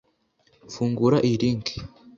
[0.73, 1.65] Fungura iyi link